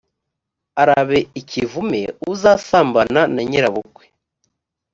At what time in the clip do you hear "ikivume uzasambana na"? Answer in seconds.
1.39-3.41